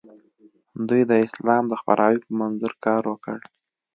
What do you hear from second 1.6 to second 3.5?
د خپراوي په منظور کار وکړ.